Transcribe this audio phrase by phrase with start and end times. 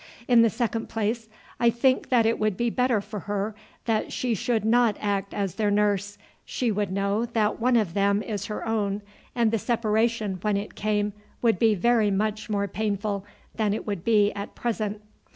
[0.27, 1.29] In the second place
[1.59, 3.53] I think that it would be better for her
[3.85, 6.17] that she should not act as their nurse.
[6.43, 9.03] She would know that one of them is her own,
[9.35, 14.03] and the separation when it came would be very much more painful than it would
[14.03, 15.03] be at present.